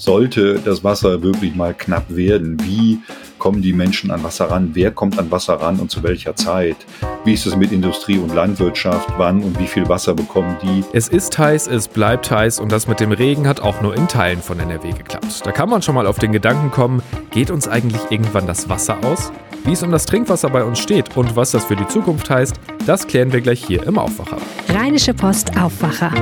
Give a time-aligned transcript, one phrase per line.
[0.00, 3.00] sollte das Wasser wirklich mal knapp werden, wie
[3.38, 6.76] kommen die Menschen an Wasser ran, wer kommt an Wasser ran und zu welcher Zeit,
[7.24, 10.84] wie ist es mit Industrie und Landwirtschaft, wann und wie viel Wasser bekommen die.
[10.92, 14.08] Es ist heiß, es bleibt heiß und das mit dem Regen hat auch nur in
[14.08, 15.42] Teilen von NRW geklappt.
[15.44, 18.98] Da kann man schon mal auf den Gedanken kommen, geht uns eigentlich irgendwann das Wasser
[19.04, 19.32] aus?
[19.64, 22.58] Wie es um das Trinkwasser bei uns steht und was das für die Zukunft heißt,
[22.86, 24.38] das klären wir gleich hier im Aufwacher.
[24.70, 26.12] Rheinische Post Aufwacher.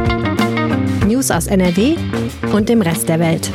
[1.08, 1.96] News aus NRW
[2.52, 3.50] und dem Rest der Welt.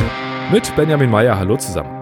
[0.52, 2.02] Mit Benjamin Meyer, hallo zusammen.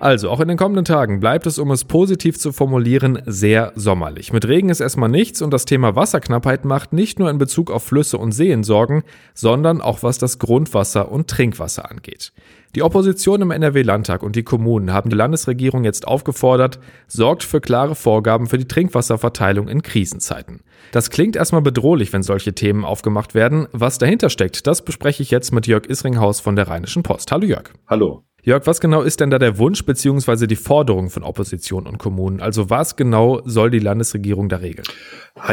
[0.00, 4.32] Also, auch in den kommenden Tagen bleibt es, um es positiv zu formulieren, sehr sommerlich.
[4.32, 7.82] Mit Regen ist erstmal nichts und das Thema Wasserknappheit macht nicht nur in Bezug auf
[7.82, 9.02] Flüsse und Seen Sorgen,
[9.34, 12.32] sondern auch was das Grundwasser und Trinkwasser angeht.
[12.74, 17.94] Die Opposition im NRW-Landtag und die Kommunen haben die Landesregierung jetzt aufgefordert, sorgt für klare
[17.94, 20.60] Vorgaben für die Trinkwasserverteilung in Krisenzeiten.
[20.90, 23.68] Das klingt erstmal bedrohlich, wenn solche Themen aufgemacht werden.
[23.70, 27.30] Was dahinter steckt, das bespreche ich jetzt mit Jörg Isringhaus von der Rheinischen Post.
[27.30, 27.70] Hallo Jörg.
[27.86, 28.24] Hallo.
[28.44, 30.46] Jörg, was genau ist denn da der Wunsch bzw.
[30.46, 32.40] die Forderung von Opposition und Kommunen?
[32.40, 34.86] Also was genau soll die Landesregierung da regeln?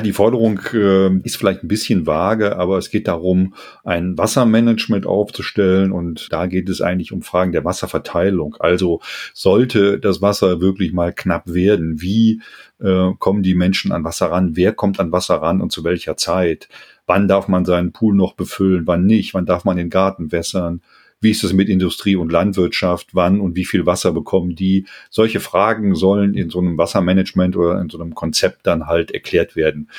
[0.03, 3.53] Die Forderung äh, ist vielleicht ein bisschen vage, aber es geht darum,
[3.85, 8.57] ein Wassermanagement aufzustellen und da geht es eigentlich um Fragen der Wasserverteilung.
[8.59, 8.99] Also
[9.33, 12.41] sollte das Wasser wirklich mal knapp werden, wie
[12.81, 14.57] äh, kommen die Menschen an Wasser ran?
[14.57, 16.67] Wer kommt an Wasser ran und zu welcher Zeit?
[17.07, 18.85] Wann darf man seinen Pool noch befüllen?
[18.85, 19.33] Wann nicht?
[19.33, 20.81] Wann darf man den Garten wässern?
[21.21, 23.09] Wie ist es mit Industrie und Landwirtschaft?
[23.13, 24.85] Wann und wie viel Wasser bekommen die?
[25.09, 29.55] Solche Fragen sollen in so einem Wassermanagement oder in so einem Konzept dann halt erklärt
[29.55, 29.89] werden.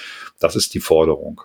[0.41, 1.41] Das ist die Forderung.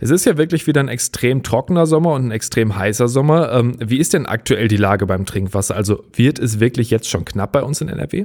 [0.00, 3.52] Es ist ja wirklich wieder ein extrem trockener Sommer und ein extrem heißer Sommer.
[3.52, 5.76] Ähm, wie ist denn aktuell die Lage beim Trinkwasser?
[5.76, 8.24] Also wird es wirklich jetzt schon knapp bei uns in NRW?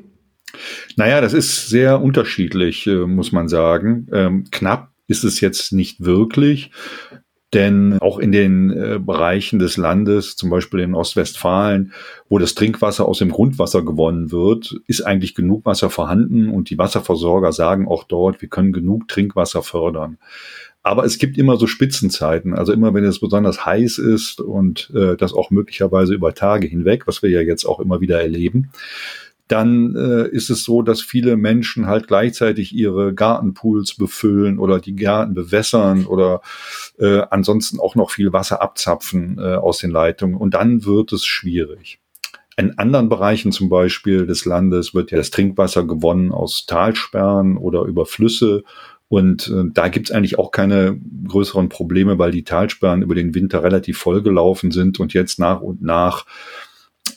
[0.95, 4.07] Naja, das ist sehr unterschiedlich, äh, muss man sagen.
[4.13, 6.71] Ähm, knapp ist es jetzt nicht wirklich.
[7.53, 11.93] Denn auch in den äh, Bereichen des Landes, zum Beispiel in Ostwestfalen,
[12.27, 16.77] wo das Trinkwasser aus dem Grundwasser gewonnen wird, ist eigentlich genug Wasser vorhanden und die
[16.77, 20.17] Wasserversorger sagen auch dort, wir können genug Trinkwasser fördern.
[20.81, 25.16] Aber es gibt immer so Spitzenzeiten, also immer wenn es besonders heiß ist und äh,
[25.16, 28.72] das auch möglicherweise über Tage hinweg, was wir ja jetzt auch immer wieder erleben,
[29.53, 34.96] dann äh, ist es so, dass viele Menschen halt gleichzeitig ihre Gartenpools befüllen oder die
[34.96, 36.41] Gärten bewässern oder
[36.97, 40.36] äh, ansonsten auch noch viel Wasser abzapfen äh, aus den Leitungen.
[40.36, 42.00] Und dann wird es schwierig.
[42.58, 47.84] In anderen Bereichen zum Beispiel des Landes wird ja das Trinkwasser gewonnen aus Talsperren oder
[47.84, 48.64] über Flüsse.
[49.08, 53.64] Und äh, da gibt's eigentlich auch keine größeren Probleme, weil die Talsperren über den Winter
[53.64, 56.25] relativ vollgelaufen sind und jetzt nach und nach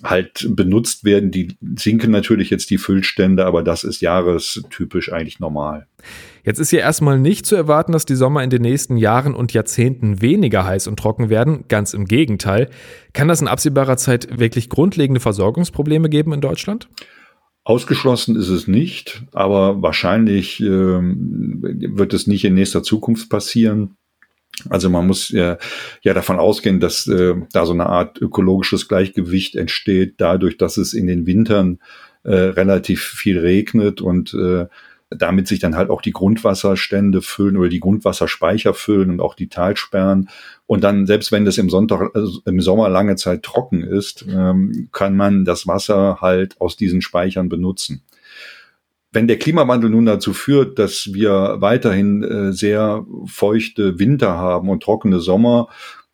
[0.03, 1.31] halt benutzt werden.
[1.31, 5.87] Die sinken natürlich jetzt die Füllstände, aber das ist jahrestypisch eigentlich normal.
[6.45, 9.53] Jetzt ist ja erstmal nicht zu erwarten, dass die Sommer in den nächsten Jahren und
[9.53, 11.65] Jahrzehnten weniger heiß und trocken werden.
[11.69, 12.71] Ganz im Gegenteil.
[13.13, 16.89] Kann das in absehbarer Zeit wirklich grundlegende Versorgungsprobleme geben in Deutschland?
[17.65, 23.97] Ausgeschlossen ist es nicht, aber wahrscheinlich äh, wird es nicht in nächster Zukunft passieren.
[24.71, 25.57] Also man muss äh,
[26.03, 30.95] ja davon ausgehen, dass äh, da so eine Art ökologisches Gleichgewicht entsteht, dadurch, dass es
[30.95, 31.79] in den Wintern
[32.23, 34.67] äh, relativ viel regnet und äh,
[35.11, 39.49] damit sich dann halt auch die Grundwasserstände füllen oder die Grundwasserspeicher füllen und auch die
[39.49, 40.29] Talsperren.
[40.67, 44.89] Und dann, selbst wenn das im, Sonntag, also im Sommer lange Zeit trocken ist, ähm,
[44.91, 48.03] kann man das Wasser halt aus diesen Speichern benutzen
[49.17, 54.83] wenn der Klimawandel nun dazu führt, dass wir weiterhin äh, sehr feuchte Winter haben und
[54.83, 55.69] trockene Sommer,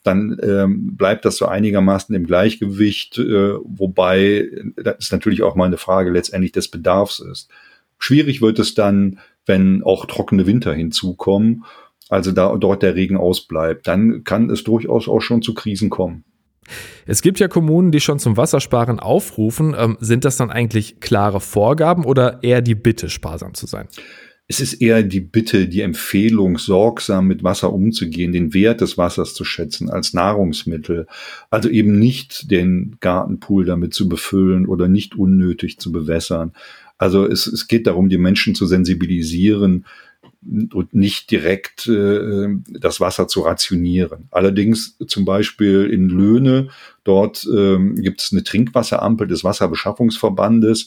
[0.05, 5.79] dann ähm, bleibt das so einigermaßen im Gleichgewicht, äh, wobei das natürlich auch mal eine
[5.79, 7.51] Frage letztendlich des Bedarfs ist.
[7.99, 11.65] Schwierig wird es dann, wenn auch trockene Winter hinzukommen,
[12.09, 16.23] also da dort der Regen ausbleibt, dann kann es durchaus auch schon zu Krisen kommen.
[17.07, 19.75] Es gibt ja Kommunen, die schon zum Wassersparen aufrufen.
[19.77, 23.89] Ähm, sind das dann eigentlich klare Vorgaben oder eher die Bitte, sparsam zu sein?
[24.49, 29.35] Es ist eher die Bitte, die Empfehlung, sorgsam mit Wasser umzugehen, den Wert des Wassers
[29.35, 31.07] zu schätzen als Nahrungsmittel.
[31.49, 36.53] Also eben nicht den Gartenpool damit zu befüllen oder nicht unnötig zu bewässern.
[36.99, 39.87] Also es, es geht darum, die Menschen zu sensibilisieren,
[40.45, 44.29] und nicht direkt äh, das Wasser zu rationieren.
[44.31, 46.69] Allerdings zum Beispiel in Löhne,
[47.05, 50.87] dort ähm, gibt es eine Trinkwasserampel des Wasserbeschaffungsverbandes,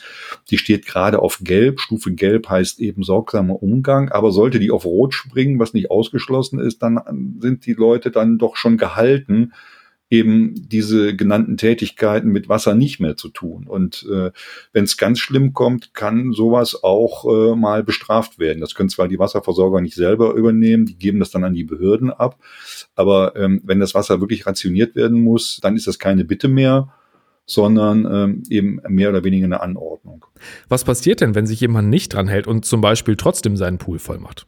[0.51, 1.79] die steht gerade auf Gelb.
[1.79, 6.59] Stufe Gelb heißt eben sorgsamer Umgang, aber sollte die auf Rot springen, was nicht ausgeschlossen
[6.59, 6.99] ist, dann
[7.39, 9.53] sind die Leute dann doch schon gehalten,
[10.15, 13.67] eben diese genannten Tätigkeiten mit Wasser nicht mehr zu tun.
[13.67, 14.31] Und äh,
[14.71, 18.61] wenn es ganz schlimm kommt, kann sowas auch äh, mal bestraft werden.
[18.61, 22.11] Das können zwar die Wasserversorger nicht selber übernehmen, die geben das dann an die Behörden
[22.11, 22.39] ab.
[22.95, 26.93] Aber ähm, wenn das Wasser wirklich rationiert werden muss, dann ist das keine Bitte mehr,
[27.45, 30.25] sondern ähm, eben mehr oder weniger eine Anordnung.
[30.67, 33.99] Was passiert denn, wenn sich jemand nicht dran hält und zum Beispiel trotzdem seinen Pool
[33.99, 34.47] voll macht?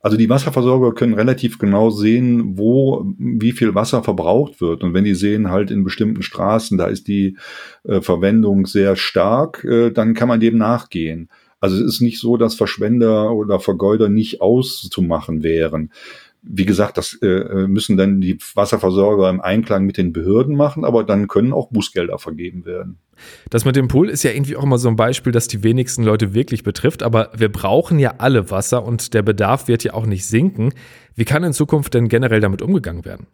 [0.00, 4.82] Also die Wasserversorger können relativ genau sehen, wo wie viel Wasser verbraucht wird.
[4.82, 7.36] Und wenn die sehen halt in bestimmten Straßen, da ist die
[7.84, 11.28] äh, Verwendung sehr stark, äh, dann kann man dem nachgehen.
[11.60, 15.90] Also es ist nicht so, dass Verschwender oder Vergeuder nicht auszumachen wären.
[16.42, 21.02] Wie gesagt, das äh, müssen dann die Wasserversorger im Einklang mit den Behörden machen, aber
[21.02, 22.98] dann können auch Bußgelder vergeben werden.
[23.50, 26.02] Das mit dem Pool ist ja irgendwie auch immer so ein Beispiel, das die wenigsten
[26.02, 30.06] Leute wirklich betrifft, aber wir brauchen ja alle Wasser und der Bedarf wird ja auch
[30.06, 30.72] nicht sinken.
[31.14, 33.26] Wie kann in Zukunft denn generell damit umgegangen werden?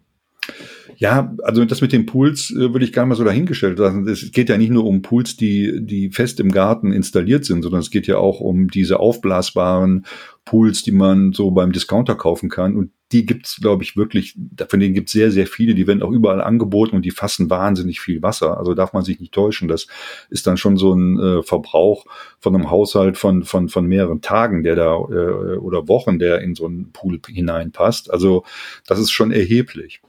[0.97, 4.07] Ja, also das mit den Pools äh, würde ich gar mal so dahingestellt lassen.
[4.07, 7.81] Es geht ja nicht nur um Pools, die, die fest im Garten installiert sind, sondern
[7.81, 10.07] es geht ja auch um diese aufblasbaren
[10.45, 12.77] Pools, die man so beim Discounter kaufen kann.
[12.77, 14.37] Und die gibt's, glaube ich, wirklich,
[14.69, 18.01] von denen gibt's sehr, sehr viele, die werden auch überall angeboten und die fassen wahnsinnig
[18.01, 18.59] viel Wasser.
[18.59, 19.69] Also darf man sich nicht täuschen.
[19.69, 19.87] Das
[20.31, 22.07] ist dann schon so ein äh, Verbrauch
[22.39, 26.55] von einem Haushalt von, von, von mehreren Tagen, der da äh, oder Wochen, der in
[26.55, 28.11] so einen Pool hineinpasst.
[28.11, 28.45] Also
[28.87, 30.01] das ist schon erheblich.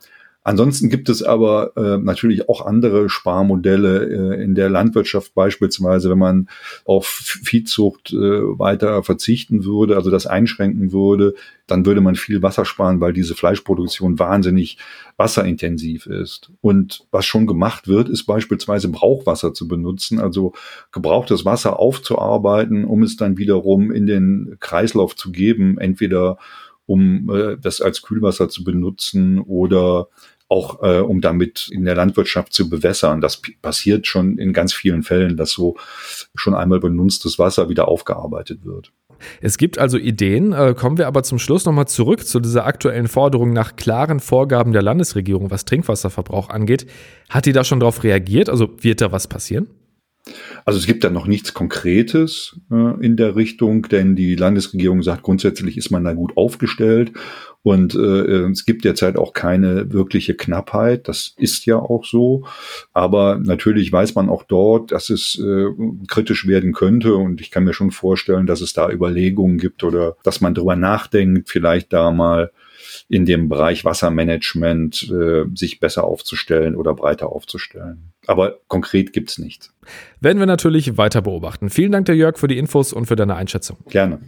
[0.44, 6.18] Ansonsten gibt es aber äh, natürlich auch andere Sparmodelle äh, in der Landwirtschaft beispielsweise, wenn
[6.18, 6.50] man
[6.84, 11.36] auf Viehzucht äh, weiter verzichten würde, also das einschränken würde,
[11.66, 14.78] dann würde man viel Wasser sparen, weil diese Fleischproduktion wahnsinnig
[15.16, 16.52] wasserintensiv ist.
[16.60, 20.54] Und was schon gemacht wird, ist beispielsweise Brauchwasser zu benutzen, also
[20.92, 26.38] gebrauchtes Wasser aufzuarbeiten, um es dann wiederum in den Kreislauf zu geben, entweder
[26.86, 30.08] um äh, das als Kühlwasser zu benutzen oder
[30.50, 33.22] auch äh, um damit in der Landwirtschaft zu bewässern.
[33.22, 35.78] Das passiert schon in ganz vielen Fällen, dass so
[36.36, 38.92] schon einmal benutztes Wasser wieder aufgearbeitet wird.
[39.42, 43.08] Es gibt also Ideen, äh, kommen wir aber zum Schluss nochmal zurück zu dieser aktuellen
[43.08, 46.86] Forderung nach klaren Vorgaben der Landesregierung, was Trinkwasserverbrauch angeht.
[47.30, 48.50] Hat die da schon darauf reagiert?
[48.50, 49.68] Also wird da was passieren?
[50.66, 55.24] Also es gibt da noch nichts Konkretes äh, in der Richtung, denn die Landesregierung sagt,
[55.24, 57.12] grundsätzlich ist man da gut aufgestellt
[57.64, 61.08] und äh, es gibt derzeit auch keine wirkliche Knappheit.
[61.08, 62.46] Das ist ja auch so.
[62.92, 65.68] Aber natürlich weiß man auch dort, dass es äh,
[66.08, 67.16] kritisch werden könnte.
[67.16, 70.76] Und ich kann mir schon vorstellen, dass es da Überlegungen gibt oder dass man drüber
[70.76, 72.52] nachdenkt, vielleicht da mal
[73.08, 78.13] in dem Bereich Wassermanagement äh, sich besser aufzustellen oder breiter aufzustellen.
[78.28, 79.74] Aber konkret gibt's nichts.
[80.22, 81.70] Werden wir natürlich weiter beobachten.
[81.70, 83.78] Vielen Dank, der Jörg, für die Infos und für deine Einschätzung.
[83.90, 84.20] Gerne.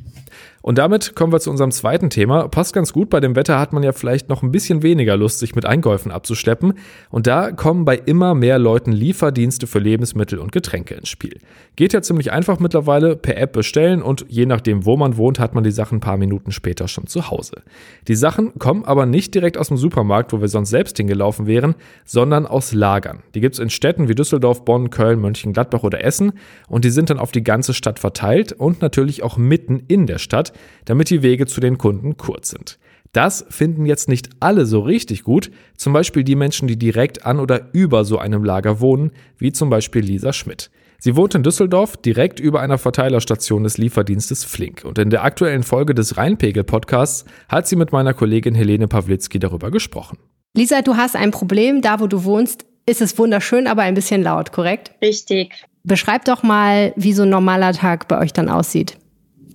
[0.61, 2.47] Und damit kommen wir zu unserem zweiten Thema.
[2.47, 5.37] Passt ganz gut, bei dem Wetter hat man ja vielleicht noch ein bisschen weniger Lust,
[5.37, 6.73] sich mit Einkäufen abzuschleppen.
[7.11, 11.37] Und da kommen bei immer mehr Leuten Lieferdienste für Lebensmittel und Getränke ins Spiel.
[11.75, 15.53] Geht ja ziemlich einfach mittlerweile, per App bestellen und je nachdem, wo man wohnt, hat
[15.53, 17.61] man die Sachen ein paar Minuten später schon zu Hause.
[18.07, 21.75] Die Sachen kommen aber nicht direkt aus dem Supermarkt, wo wir sonst selbst hingelaufen wären,
[22.05, 23.21] sondern aus Lagern.
[23.35, 26.33] Die gibt's in Städten wie Düsseldorf, Bonn, Köln, Mönchengladbach oder Essen
[26.67, 30.17] und die sind dann auf die ganze Stadt verteilt und natürlich auch mitten in der
[30.17, 30.53] Stadt,
[30.85, 32.79] damit die Wege zu den Kunden kurz sind.
[33.11, 37.39] Das finden jetzt nicht alle so richtig gut, zum Beispiel die Menschen, die direkt an
[37.39, 40.71] oder über so einem Lager wohnen, wie zum Beispiel Lisa Schmidt.
[40.97, 44.83] Sie wohnt in Düsseldorf direkt über einer Verteilerstation des Lieferdienstes Flink.
[44.83, 49.69] Und in der aktuellen Folge des Rheinpegel-Podcasts hat sie mit meiner Kollegin Helene Pawlitzki darüber
[49.69, 50.17] gesprochen.
[50.57, 51.83] Lisa, du hast ein Problem.
[51.83, 54.91] Da, wo du wohnst, ist es wunderschön, aber ein bisschen laut, korrekt?
[55.01, 55.53] Richtig.
[55.83, 58.97] Beschreib doch mal, wie so ein normaler Tag bei euch dann aussieht.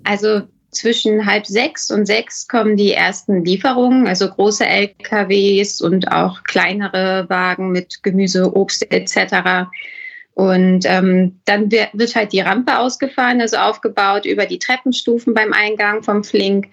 [0.05, 6.45] Also zwischen halb sechs und sechs kommen die ersten Lieferungen, also große LKWs und auch
[6.45, 9.69] kleinere Wagen mit Gemüse, Obst etc.
[10.35, 16.03] Und ähm, dann wird halt die Rampe ausgefahren, also aufgebaut über die Treppenstufen beim Eingang
[16.03, 16.69] vom Flink.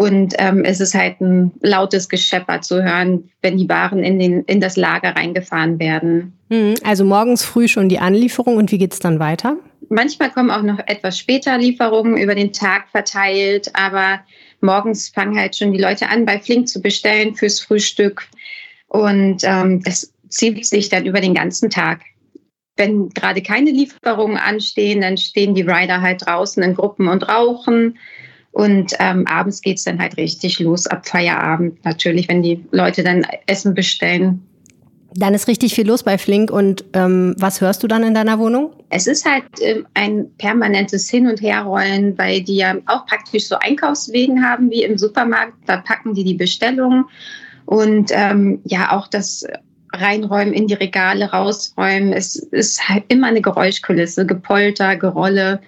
[0.00, 4.44] Und ähm, es ist halt ein lautes Geschepper zu hören, wenn die Waren in, den,
[4.44, 6.32] in das Lager reingefahren werden.
[6.48, 6.76] Mhm.
[6.82, 9.58] Also morgens früh schon die Anlieferung und wie geht es dann weiter?
[9.90, 14.20] Manchmal kommen auch noch etwas später Lieferungen über den Tag verteilt, aber
[14.62, 18.26] morgens fangen halt schon die Leute an, bei Flink zu bestellen fürs Frühstück.
[18.88, 22.00] Und ähm, das zieht sich dann über den ganzen Tag.
[22.74, 27.98] Wenn gerade keine Lieferungen anstehen, dann stehen die Rider halt draußen in Gruppen und rauchen.
[28.52, 33.02] Und ähm, abends geht es dann halt richtig los, ab Feierabend natürlich, wenn die Leute
[33.04, 34.42] dann Essen bestellen.
[35.14, 36.50] Dann ist richtig viel los bei Flink.
[36.50, 38.72] Und ähm, was hörst du dann in deiner Wohnung?
[38.90, 43.56] Es ist halt äh, ein permanentes Hin- und Herrollen, weil die ja auch praktisch so
[43.56, 45.54] Einkaufswegen haben wie im Supermarkt.
[45.66, 47.04] Da packen die die Bestellungen.
[47.66, 49.46] Und ähm, ja, auch das
[49.92, 52.12] reinräumen, in die Regale rausräumen.
[52.12, 55.60] Es ist halt immer eine Geräuschkulisse, Gepolter, Gerolle.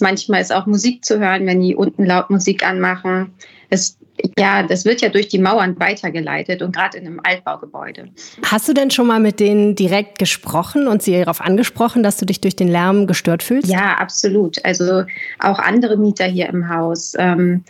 [0.00, 3.32] Manchmal ist auch Musik zu hören, wenn die unten laut Musik anmachen.
[3.68, 3.98] Es,
[4.38, 8.08] ja, das wird ja durch die Mauern weitergeleitet und gerade in einem Altbaugebäude.
[8.44, 12.26] Hast du denn schon mal mit denen direkt gesprochen und sie darauf angesprochen, dass du
[12.26, 13.68] dich durch den Lärm gestört fühlst?
[13.68, 14.64] Ja, absolut.
[14.64, 15.04] Also
[15.38, 17.14] auch andere Mieter hier im Haus.
[17.18, 17.64] Ähm,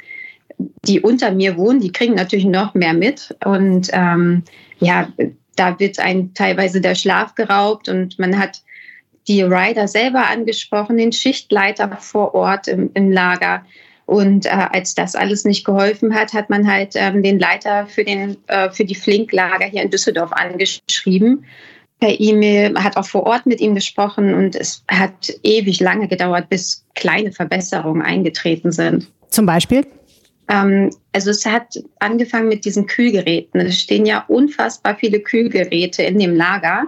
[0.84, 3.34] die unter mir wohnen, die kriegen natürlich noch mehr mit.
[3.44, 4.42] Und ähm,
[4.78, 5.08] ja,
[5.56, 8.62] da wird ein teilweise der Schlaf geraubt und man hat
[9.30, 13.64] die Rider selber angesprochen, den Schichtleiter vor Ort im, im Lager.
[14.04, 18.02] Und äh, als das alles nicht geholfen hat, hat man halt ähm, den Leiter für,
[18.02, 21.44] den, äh, für die Flinklager hier in Düsseldorf angeschrieben
[22.00, 26.48] per E-Mail, hat auch vor Ort mit ihm gesprochen und es hat ewig lange gedauert,
[26.48, 29.06] bis kleine Verbesserungen eingetreten sind.
[29.28, 29.86] Zum Beispiel?
[30.48, 33.60] Ähm, also es hat angefangen mit diesen Kühlgeräten.
[33.60, 36.86] Es stehen ja unfassbar viele Kühlgeräte in dem Lager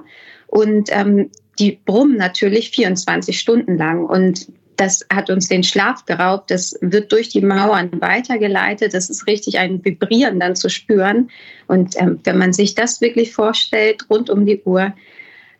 [0.48, 6.50] und ähm, die brummen natürlich 24 Stunden lang und das hat uns den Schlaf geraubt.
[6.50, 8.94] Das wird durch die Mauern weitergeleitet.
[8.94, 11.30] Das ist richtig ein Vibrieren dann zu spüren.
[11.68, 14.92] Und ähm, wenn man sich das wirklich vorstellt, rund um die Uhr,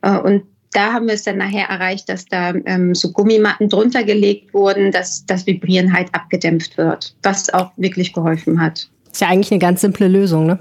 [0.00, 4.04] äh, und da haben wir es dann nachher erreicht, dass da ähm, so Gummimatten drunter
[4.04, 8.88] gelegt wurden, dass das Vibrieren halt abgedämpft wird, was auch wirklich geholfen hat.
[9.12, 10.58] Ist ja eigentlich eine ganz simple Lösung, ne?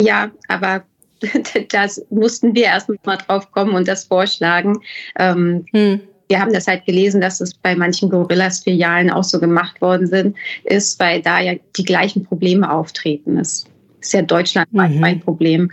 [0.00, 0.84] Ja, aber
[1.70, 4.78] das mussten wir erst mal drauf kommen und das vorschlagen.
[5.18, 6.00] Ähm, hm.
[6.28, 10.36] Wir haben das halt gelesen, dass es bei manchen Gorillas-Filialen auch so gemacht worden sind,
[10.64, 13.36] ist, weil da ja die gleichen Probleme auftreten.
[13.36, 13.66] Das
[14.00, 15.04] ist ja deutschlandweit mhm.
[15.04, 15.70] ein Problem.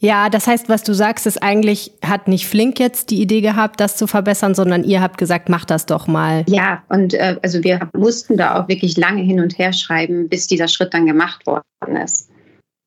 [0.00, 3.80] Ja, das heißt, was du sagst, ist eigentlich, hat nicht Flink jetzt die Idee gehabt,
[3.80, 6.44] das zu verbessern, sondern ihr habt gesagt, mach das doch mal.
[6.46, 10.46] Ja, und äh, also wir mussten da auch wirklich lange hin und her schreiben, bis
[10.46, 12.30] dieser Schritt dann gemacht worden ist.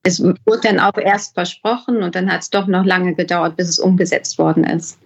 [0.02, 3.68] Es wurde dann auch erst versprochen und dann hat es doch noch lange gedauert, bis
[3.68, 4.98] es umgesetzt worden ist.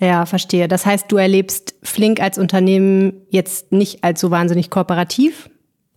[0.00, 0.68] Ja, verstehe.
[0.68, 5.50] Das heißt, du erlebst Flink als Unternehmen jetzt nicht als so wahnsinnig kooperativ?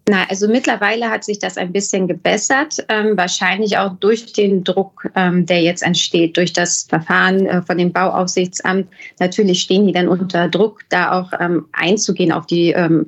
[0.10, 5.08] Na, also mittlerweile hat sich das ein bisschen gebessert, ähm, wahrscheinlich auch durch den Druck,
[5.16, 8.88] ähm, der jetzt entsteht, durch das Verfahren äh, von dem Bauaufsichtsamt.
[9.20, 13.06] Natürlich stehen die dann unter Druck, da auch ähm, einzugehen auf die ähm,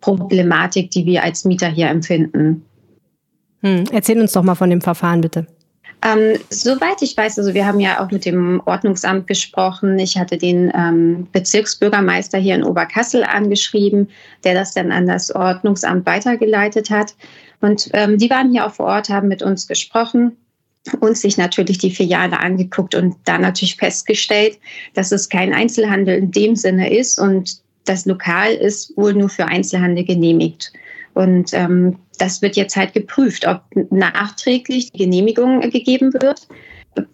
[0.00, 2.64] Problematik, die wir als Mieter hier empfinden.
[3.62, 5.46] Hm, erzähl uns doch mal von dem Verfahren, bitte.
[6.04, 9.98] Ähm, soweit ich weiß, also wir haben ja auch mit dem Ordnungsamt gesprochen.
[9.98, 14.08] Ich hatte den ähm, Bezirksbürgermeister hier in Oberkassel angeschrieben,
[14.44, 17.16] der das dann an das Ordnungsamt weitergeleitet hat.
[17.60, 20.36] Und ähm, die waren hier auch vor Ort, haben mit uns gesprochen
[21.00, 24.58] uns sich natürlich die Filiale angeguckt und da natürlich festgestellt,
[24.94, 29.46] dass es kein Einzelhandel in dem Sinne ist und das Lokal ist wohl nur für
[29.46, 30.72] Einzelhandel genehmigt.
[31.14, 36.48] Und ähm, das wird jetzt halt geprüft, ob nachträglich die Genehmigung gegeben wird,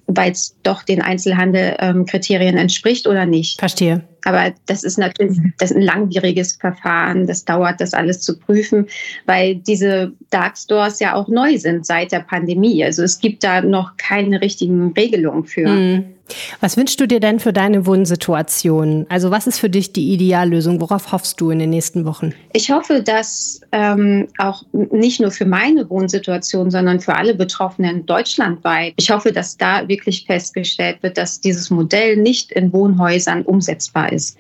[0.07, 3.59] weil es doch den Einzelhandel-Kriterien ähm, entspricht oder nicht.
[3.59, 4.03] Verstehe.
[4.25, 7.27] Aber das ist natürlich das ist ein langwieriges Verfahren.
[7.27, 8.87] Das dauert, das alles zu prüfen,
[9.27, 12.83] weil diese Dark Stores ja auch neu sind seit der Pandemie.
[12.83, 15.69] Also es gibt da noch keine richtigen Regelungen für.
[15.69, 16.14] Mhm.
[16.61, 19.07] Was wünschst du dir denn für deine Wohnsituation?
[19.09, 20.81] Also was ist für dich die Ideallösung?
[20.81, 22.33] Worauf hoffst du in den nächsten Wochen?
[22.53, 28.95] Ich hoffe, dass ähm, auch nicht nur für meine Wohnsituation, sondern für alle Betroffenen deutschlandweit,
[28.97, 34.39] ich hoffe, dass da wirklich festgestellt wird, dass dieses Modell nicht in Wohnhäusern umsetzbar ist.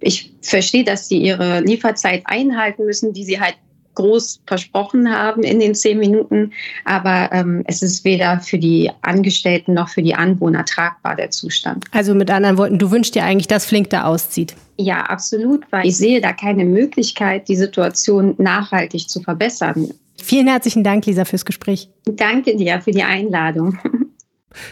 [0.00, 3.56] Ich verstehe, dass sie ihre Lieferzeit einhalten müssen, die sie halt
[3.96, 6.52] groß versprochen haben in den zehn Minuten.
[6.84, 11.84] Aber ähm, es ist weder für die Angestellten noch für die Anwohner tragbar, der Zustand.
[11.90, 14.54] Also mit anderen Worten, du wünschst dir eigentlich, dass Flink da auszieht.
[14.78, 19.90] Ja, absolut, weil ich sehe da keine Möglichkeit, die Situation nachhaltig zu verbessern.
[20.22, 21.88] Vielen herzlichen Dank, Lisa, fürs Gespräch.
[22.04, 23.78] Danke dir für die Einladung.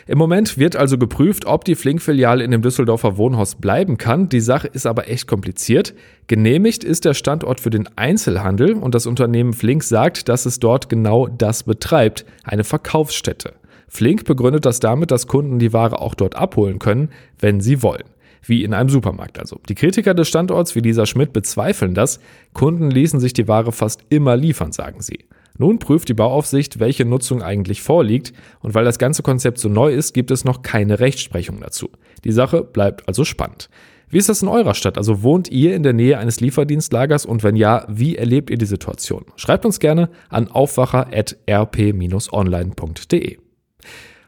[0.07, 4.29] Im Moment wird also geprüft, ob die Flink-Filiale in dem Düsseldorfer Wohnhaus bleiben kann.
[4.29, 5.95] Die Sache ist aber echt kompliziert.
[6.27, 10.89] Genehmigt ist der Standort für den Einzelhandel und das Unternehmen Flink sagt, dass es dort
[10.89, 13.55] genau das betreibt, eine Verkaufsstätte.
[13.89, 18.05] Flink begründet das damit, dass Kunden die Ware auch dort abholen können, wenn sie wollen.
[18.43, 19.59] Wie in einem Supermarkt also.
[19.69, 22.21] Die Kritiker des Standorts wie Lisa Schmidt bezweifeln das.
[22.53, 25.21] Kunden ließen sich die Ware fast immer liefern, sagen sie.
[25.57, 29.95] Nun prüft die Bauaufsicht, welche Nutzung eigentlich vorliegt, und weil das ganze Konzept so neu
[29.95, 31.91] ist, gibt es noch keine Rechtsprechung dazu.
[32.25, 33.69] Die Sache bleibt also spannend.
[34.09, 34.99] Wie ist das in eurer Stadt?
[34.99, 38.67] Also wohnt ihr in der Nähe eines Lieferdienstlagers und wenn ja, wie erlebt ihr die
[38.67, 39.25] Situation?
[39.37, 43.39] Schreibt uns gerne an aufwacher.rp-online.de.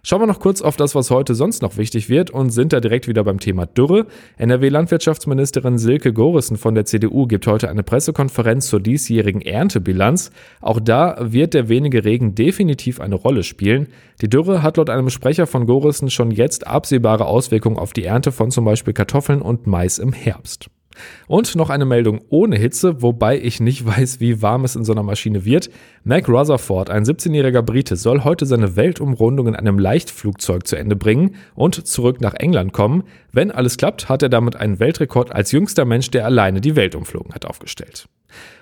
[0.09, 2.79] Schauen wir noch kurz auf das, was heute sonst noch wichtig wird und sind da
[2.79, 4.07] direkt wieder beim Thema Dürre.
[4.39, 10.31] NRW-Landwirtschaftsministerin Silke Gorissen von der CDU gibt heute eine Pressekonferenz zur diesjährigen Erntebilanz.
[10.61, 13.89] Auch da wird der wenige Regen definitiv eine Rolle spielen.
[14.21, 18.31] Die Dürre hat laut einem Sprecher von Gorissen schon jetzt absehbare Auswirkungen auf die Ernte
[18.31, 20.71] von zum Beispiel Kartoffeln und Mais im Herbst.
[21.27, 24.93] Und noch eine Meldung ohne Hitze, wobei ich nicht weiß, wie warm es in so
[24.93, 25.71] einer Maschine wird.
[26.05, 31.37] Mac Rutherford, ein 17-jähriger Brite, soll heute seine Weltumrundung in einem Leichtflugzeug zu Ende bringen
[31.55, 33.05] und zurück nach England kommen.
[33.33, 36.95] Wenn alles klappt, hat er damit einen Weltrekord als jüngster Mensch, der alleine die Welt
[36.95, 38.09] umflogen hat, aufgestellt.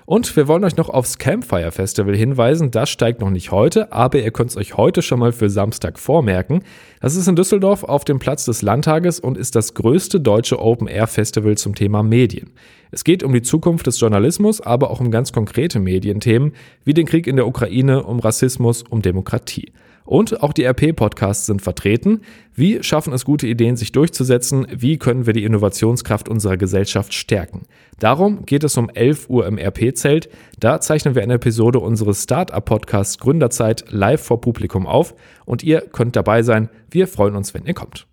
[0.06, 2.70] Und wir wollen euch noch aufs Campfire Festival hinweisen.
[2.70, 5.98] Das steigt noch nicht heute, aber ihr könnt es euch heute schon mal für Samstag
[5.98, 6.62] vormerken.
[7.00, 10.88] Das ist in Düsseldorf auf dem Platz des Landtages und ist das größte deutsche Open
[10.88, 12.50] Air Festival zum Thema Medien.
[12.90, 16.52] Es geht um die Zukunft des Journalismus, aber auch um ganz konkrete Medienthemen
[16.84, 19.72] wie den Krieg in der Ukraine, um Rassismus, um Demokratie.
[20.04, 22.20] Und auch die RP-Podcasts sind vertreten.
[22.54, 24.66] Wie schaffen es gute Ideen, sich durchzusetzen?
[24.70, 27.62] Wie können wir die Innovationskraft unserer Gesellschaft stärken?
[27.98, 30.28] Darum geht es um 11 Uhr im RP-Zelt.
[30.60, 35.14] Da zeichnen wir eine Episode unseres Startup-Podcasts Gründerzeit live vor Publikum auf
[35.46, 36.68] und ihr könnt dabei sein.
[36.90, 38.06] Wir freuen uns, wenn ihr kommt.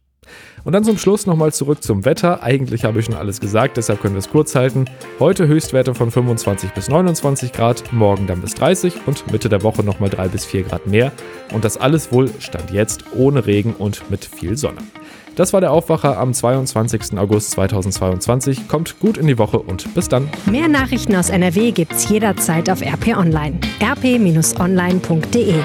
[0.64, 2.44] Und dann zum Schluss nochmal zurück zum Wetter.
[2.44, 4.86] Eigentlich habe ich schon alles gesagt, deshalb können wir es kurz halten.
[5.20, 9.84] Heute Höchstwerte von 25 bis 29 Grad, morgen dann bis 30 und Mitte der Woche
[9.84, 11.12] nochmal 3 bis 4 Grad mehr.
[11.54, 14.80] Und das alles wohl Stand jetzt ohne Regen und mit viel Sonne.
[15.36, 17.18] Das war der Aufwacher am 22.
[17.18, 18.68] August 2022.
[18.68, 20.30] Kommt gut in die Woche und bis dann.
[20.46, 23.60] Mehr Nachrichten aus NRW gibt's jederzeit auf RP Online.
[23.82, 25.56] rp-online.de